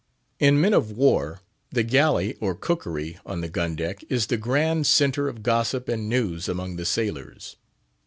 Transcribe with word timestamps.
In 0.39 0.59
men 0.59 0.73
of 0.73 0.89
war, 0.91 1.41
the 1.71 1.83
Galley, 1.83 2.35
or 2.39 2.55
Cookery, 2.55 3.19
on 3.23 3.41
the 3.41 3.49
gun 3.49 3.75
deck, 3.75 4.03
is 4.09 4.25
the 4.25 4.35
grand 4.35 4.87
centre 4.87 5.27
of 5.27 5.43
gossip 5.43 5.87
and 5.87 6.09
news 6.09 6.49
among 6.49 6.77
the 6.77 6.85
sailors. 6.85 7.55